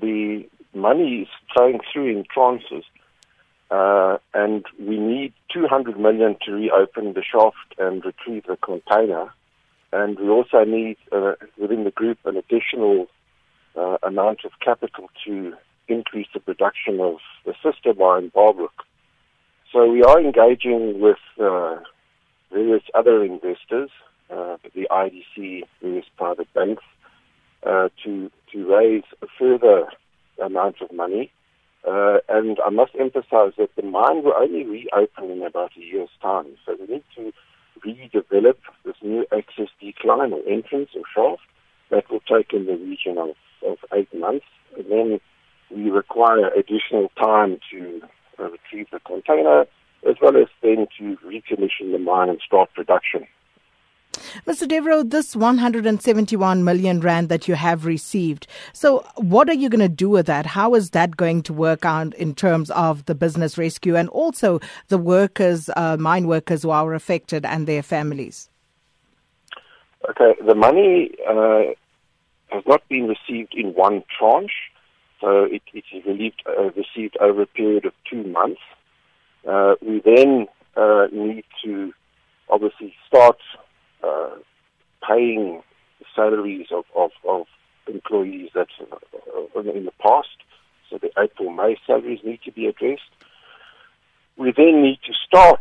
[0.00, 2.84] the money is flowing through in tranches,
[3.70, 9.32] uh, and we need 200 million to reopen the shaft and retrieve the container.
[9.92, 13.06] And we also need, uh, within the group, an additional
[13.76, 15.54] uh, amount of capital to
[15.88, 18.84] increase the production of the sister mine, Barbrook.
[19.72, 21.76] So we are engaging with uh,
[22.52, 23.90] various other investors,
[24.30, 26.82] uh, the IDC, various private banks,
[27.66, 29.04] uh, to to raise
[29.38, 29.86] further
[30.42, 31.30] amount of money.
[31.86, 36.10] Uh, and I must emphasize that the mine will only reopen in about a year's
[36.20, 36.46] time.
[36.66, 37.32] So we need to
[37.86, 41.42] redevelop this new access decline or entrance or shaft.
[41.90, 43.30] That will take in the region of,
[43.66, 44.46] of eight months.
[44.76, 45.20] And then
[45.70, 48.02] we require additional time to
[48.38, 49.64] uh, retrieve the container,
[50.08, 53.26] as well as then to recommission the mine and start production.
[54.50, 54.66] Mr.
[54.66, 58.48] Devereux, this 171 million rand that you have received.
[58.72, 60.44] So, what are you going to do with that?
[60.44, 64.58] How is that going to work out in terms of the business rescue and also
[64.88, 68.50] the workers, uh, mine workers who are affected and their families?
[70.10, 71.72] Okay, the money uh,
[72.48, 74.72] has not been received in one tranche,
[75.20, 78.62] so it, it is relieved, uh, received over a period of two months.
[79.48, 81.92] Uh, we then uh, need to
[82.48, 83.36] obviously start
[84.02, 84.30] uh,
[85.06, 85.62] paying
[86.14, 87.46] salaries of, of, of
[87.86, 88.68] employees that
[89.76, 90.28] in the past.
[90.88, 93.02] So the April May salaries need to be addressed.
[94.36, 95.60] We then need to start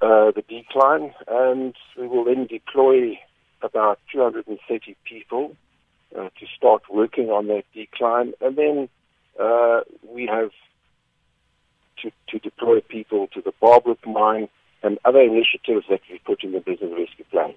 [0.00, 3.18] uh, the decline, and we will then deploy
[3.62, 5.56] about 230 people
[6.16, 8.88] uh, to start working on that decline, and then
[9.40, 10.50] uh, we have
[12.02, 14.48] to, to deploy people to the Barbrook mine
[14.82, 17.54] and other initiatives that we put in the business rescue plan.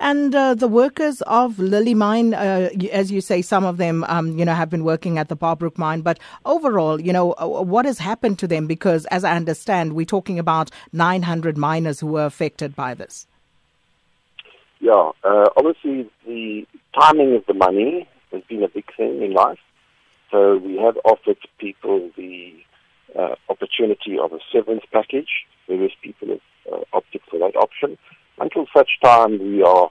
[0.00, 4.38] And uh, the workers of Lily Mine, uh, as you say, some of them, um,
[4.38, 6.00] you know, have been working at the Barbrook Mine.
[6.00, 8.66] But overall, you know, uh, what has happened to them?
[8.66, 13.26] Because, as I understand, we're talking about 900 miners who were affected by this.
[14.80, 16.66] Yeah, uh, obviously the
[16.98, 19.58] timing of the money has been a big thing in life.
[20.30, 22.52] So we have offered people the
[23.18, 25.46] uh, opportunity of a severance package.
[25.66, 26.40] Various people have
[26.70, 27.96] uh, opted for that option
[28.38, 29.90] until such time we are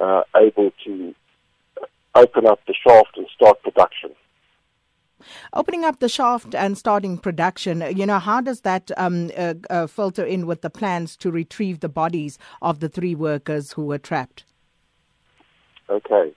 [0.00, 1.14] uh, able to
[2.14, 4.10] open up the shaft and start production.
[5.54, 9.86] Opening up the shaft and starting production, you know, how does that um, uh, uh,
[9.86, 13.98] filter in with the plans to retrieve the bodies of the three workers who were
[13.98, 14.44] trapped?
[15.88, 16.32] Okay.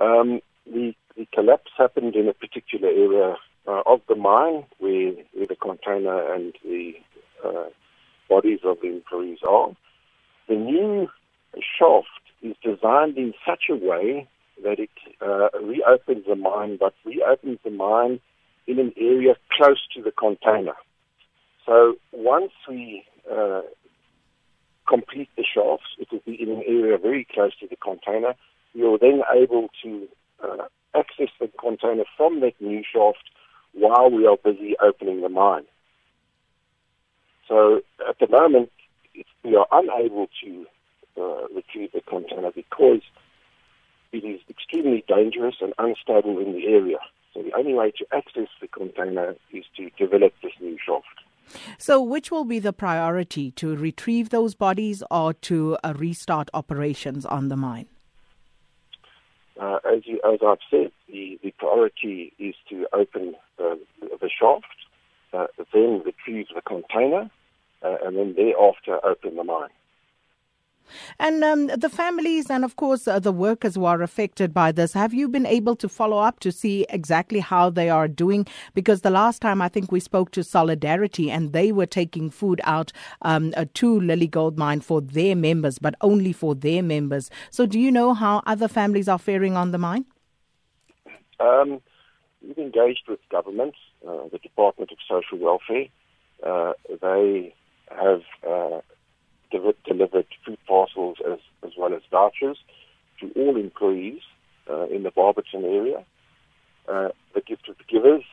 [0.00, 3.36] Um, the, the collapse happened in a particular area
[3.66, 6.94] uh, of the mine where, where the container and the
[7.44, 7.64] uh,
[8.28, 9.70] bodies of the employees are.
[10.48, 11.08] The new
[11.78, 12.08] shaft
[12.42, 14.28] is designed in such a way
[14.62, 14.90] that it
[15.20, 18.20] uh, reopens the mine, but reopens the mine
[18.66, 20.74] in an area close to the container.
[21.64, 23.62] So once we uh,
[24.88, 28.34] complete the shafts, it will be in an area very close to the container.
[28.78, 30.06] Are then able to
[30.44, 33.30] uh, access the container from that new shaft
[33.72, 35.64] while we are busy opening the mine.
[37.48, 38.70] So at the moment,
[39.44, 40.66] we are unable to
[41.18, 43.00] uh, retrieve the container because
[44.12, 46.98] it is extremely dangerous and unstable in the area.
[47.34, 51.06] So the only way to access the container is to develop this new shaft.
[51.78, 57.24] So, which will be the priority to retrieve those bodies or to uh, restart operations
[57.24, 57.86] on the mine?
[59.60, 64.66] Uh, as, you, as I've said, the, the priority is to open uh, the shaft,
[65.32, 67.30] uh, then retrieve the container,
[67.86, 69.70] uh, and then thereafter open the mine.
[71.18, 74.92] And um, the families and, of course, uh, the workers who are affected by this,
[74.92, 78.46] have you been able to follow up to see exactly how they are doing?
[78.74, 82.60] Because the last time I think we spoke to Solidarity and they were taking food
[82.64, 82.92] out
[83.22, 87.30] um, uh, to Lily Gold Mine for their members, but only for their members.
[87.50, 90.04] So, do you know how other families are faring on the mine?
[91.40, 91.80] Um,
[92.42, 93.74] we've engaged with government,
[94.06, 95.86] uh, the Department of Social Welfare.
[96.42, 96.72] Uh,
[97.02, 97.54] they
[97.90, 98.80] have uh,
[99.50, 102.58] delivered food parcels as, as well as vouchers
[103.20, 104.20] to all employees
[104.70, 106.04] uh, in the Barberton area.
[106.88, 108.24] Uh, the Gift of the Givers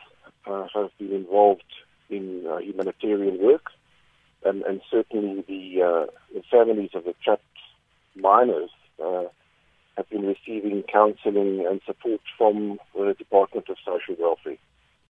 [0.46, 1.62] uh, have been involved
[2.10, 3.66] in uh, humanitarian work,
[4.44, 7.42] and, and certainly the, uh, the, families of the trapped
[8.14, 8.70] miners
[9.02, 9.24] uh,
[9.96, 14.58] have been receiving counselling and support from the Department of Social Welfare.